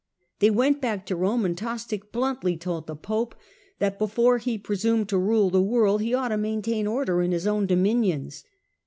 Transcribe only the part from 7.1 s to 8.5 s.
in his own dominions.